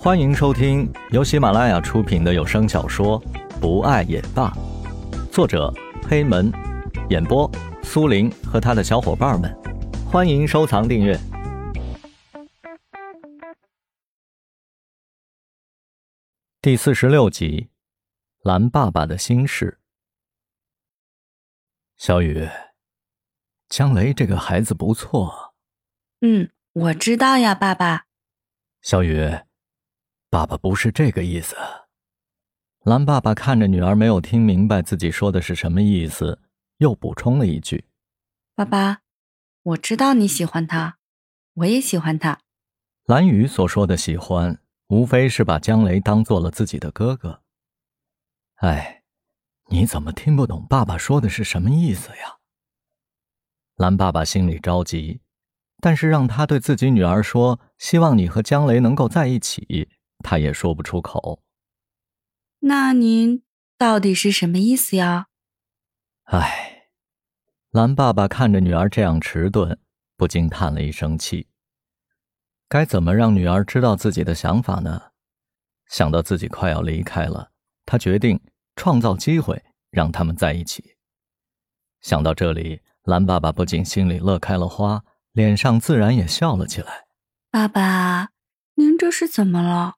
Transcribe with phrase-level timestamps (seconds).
[0.00, 3.20] 欢迎收听由喜马拉雅出品的有声小说
[3.60, 4.48] 《不爱也罢》，
[5.32, 5.74] 作者
[6.08, 6.52] 黑门，
[7.10, 7.50] 演播
[7.82, 9.52] 苏林和他的小伙伴们。
[10.06, 11.18] 欢迎收藏订阅。
[16.62, 17.68] 第四十六集，
[18.44, 19.80] 蓝爸爸的心事。
[21.96, 22.48] 小雨，
[23.68, 25.54] 江雷这个孩子不错。
[26.20, 28.04] 嗯，我知道呀，爸爸。
[28.80, 29.40] 小雨。
[30.30, 31.56] 爸爸不是这个意思。
[32.84, 36.40] 蓝爸爸看着女儿没有听明白自己说的是什么意思，
[36.78, 37.86] 又补充了一句
[38.54, 39.00] ：“爸爸，
[39.62, 40.98] 我知道你喜欢他，
[41.54, 42.40] 我也喜欢他。”
[43.04, 47.42] 蓝雨所说的喜欢，无非是把江雷当做了自己的哥哥。
[48.56, 49.02] 哎，
[49.70, 52.36] 你怎么听不懂爸爸说的是什么意思呀？
[53.76, 55.20] 蓝爸爸心里着急，
[55.80, 59.88] 但是让他对自己女儿说希望你和江雷能够在一起。
[60.24, 61.42] 他也说不出口。
[62.60, 63.42] 那您
[63.76, 65.26] 到底是什么意思呀？
[66.24, 66.88] 唉，
[67.70, 69.78] 蓝爸爸看着女儿这样迟钝，
[70.16, 71.48] 不禁叹了一声气。
[72.68, 75.12] 该怎么让女儿知道自己的想法呢？
[75.86, 77.50] 想到自己快要离开了，
[77.86, 78.38] 他决定
[78.76, 80.96] 创造机会让他们在一起。
[82.00, 87.06] 想到这里，蓝爸爸不仅心里乐开了花，脸上自然也笑了起来。
[87.50, 88.30] 爸爸，
[88.74, 89.97] 您这是怎么了？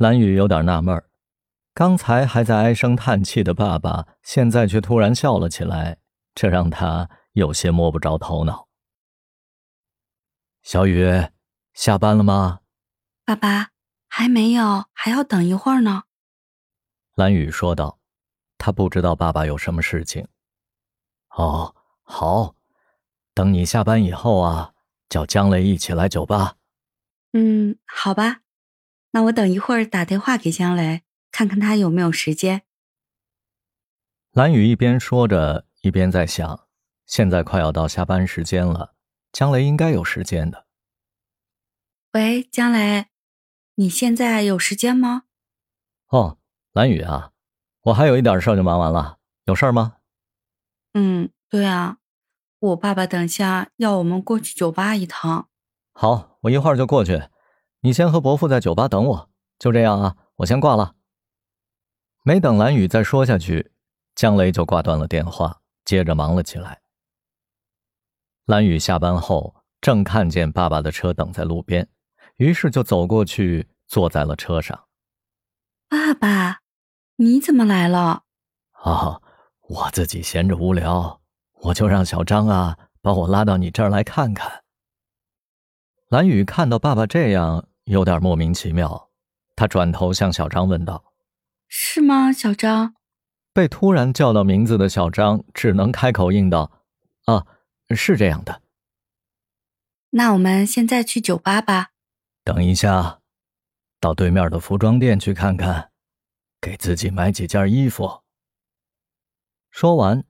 [0.00, 1.10] 蓝雨有点纳闷儿，
[1.74, 5.98] 刚才还在唉声叹气的爸爸，现在却突然笑了起来，
[6.34, 8.66] 这让他有些摸不着头脑。
[10.62, 11.26] 小雨，
[11.74, 12.60] 下班了吗？
[13.26, 13.72] 爸爸
[14.08, 16.04] 还没有，还要等一会儿呢。
[17.14, 17.98] 蓝雨说道，
[18.56, 20.26] 他不知道爸爸有什么事情。
[21.36, 22.54] 哦，好，
[23.34, 24.72] 等你下班以后啊，
[25.10, 26.56] 叫江雷一起来酒吧。
[27.34, 28.40] 嗯，好吧。
[29.12, 32.62] 那我等一会儿打电话给江雷，看看他有没有时间。
[34.32, 36.68] 蓝雨一边说着，一边在想：
[37.06, 38.94] 现在快要到下班时间了，
[39.32, 40.66] 江雷应该有时间的。
[42.12, 43.06] 喂，江雷，
[43.74, 45.24] 你现在有时间吗？
[46.08, 46.38] 哦，
[46.72, 47.32] 蓝雨啊，
[47.82, 49.96] 我还有一点事就忙完了，有事吗？
[50.94, 51.98] 嗯，对啊，
[52.60, 55.48] 我爸爸等下要我们过去酒吧一趟。
[55.92, 57.20] 好，我一会儿就过去。
[57.82, 60.94] 你先和伯父在酒吧等我，就这样啊，我先挂了。
[62.22, 63.72] 没等蓝雨再说下去，
[64.14, 66.82] 江雷就挂断了电话，接着忙了起来。
[68.44, 71.88] 蓝雨下班后，正看见爸爸的车等在路边，
[72.36, 74.86] 于是就走过去，坐在了车上。
[75.88, 76.60] 爸爸，
[77.16, 78.24] 你怎么来了？
[78.72, 79.22] 啊，
[79.68, 81.22] 我自己闲着无聊，
[81.62, 84.64] 我就让小张啊把我拉到你这儿来看看。
[86.08, 87.68] 蓝雨看到爸爸这样。
[87.90, 89.10] 有点莫名其妙，
[89.56, 91.12] 他转头向小张问道
[91.66, 92.94] ：“是吗，小张？”
[93.52, 96.70] 被突然叫到名字的小张只能开口应道
[97.26, 97.44] ：“啊，
[97.90, 98.62] 是这样的。”
[100.10, 101.88] 那我们现在去酒吧吧。
[102.44, 103.18] 等一下，
[103.98, 105.90] 到对面的服装店去看看，
[106.60, 108.22] 给自己买几件衣服。
[109.72, 110.24] 说完，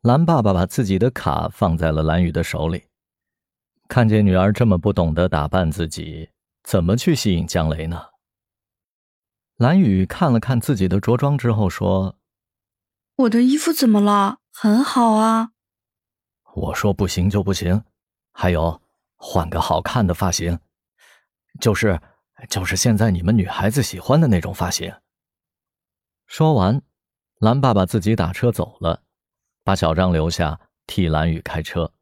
[0.00, 2.84] 蓝爸爸把自己的卡放在了蓝雨的手里，
[3.88, 6.30] 看见女儿这么不懂得打扮自己。
[6.64, 8.06] 怎么去吸引江雷呢？
[9.56, 12.18] 蓝雨看了看自己的着装之后说
[13.16, 14.38] ：“我的衣服怎么了？
[14.50, 15.50] 很好啊。”
[16.56, 17.84] 我说不行就不行。
[18.32, 18.80] 还有，
[19.14, 20.58] 换个好看的发型，
[21.60, 22.00] 就是
[22.48, 24.92] 就是现在你们女孩子喜欢的那种发型。
[26.26, 26.82] 说完，
[27.38, 29.02] 蓝爸爸自己打车走了，
[29.62, 31.92] 把小张留下替蓝雨开车。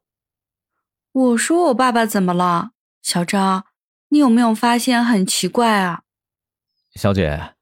[1.11, 3.67] 我说我爸爸怎么了，小张？
[4.13, 6.03] 你有没有发现很奇怪啊，
[6.93, 7.55] 小姐？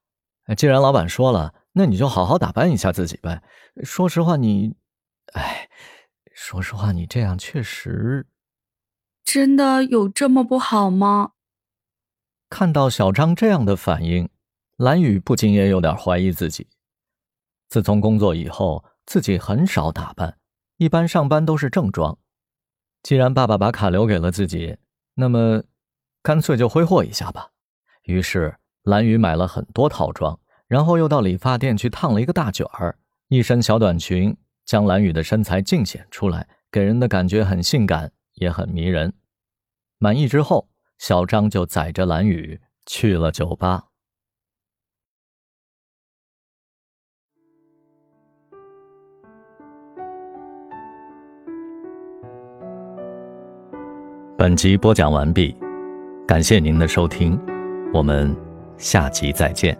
[0.57, 3.41] 既然老板说了，那你就好好打扮一下自己呗。
[3.84, 4.75] 说实话，你，
[5.31, 5.69] 哎，
[6.35, 8.28] 说实话，你这样确实，
[9.23, 11.31] 真的有这么不好吗？
[12.50, 14.27] 看到小张这样的反应，
[14.75, 16.68] 蓝雨不禁也有点怀疑自己。
[17.69, 20.38] 自从工作以后，自己很少打扮，
[20.75, 22.19] 一般上班都是正装。
[23.01, 24.77] 既然爸爸把卡留给了自己，
[25.13, 25.63] 那么。
[26.23, 27.50] 干脆就挥霍一下吧。
[28.03, 32.97] 于是蓝雨买了很多套装，然后又到理发店去烫了一个大卷儿，
[33.27, 34.35] 一身小短裙
[34.65, 39.13] 将蓝雨的身材尽显出来，给人的感觉很性感，也很迷人。
[39.97, 43.85] 满意之后，小张就载着蓝雨去了酒吧。
[54.38, 55.56] 本集播讲完毕。
[56.31, 57.38] 感谢您的收听，
[57.94, 58.33] 我们
[58.78, 59.78] 下集再见。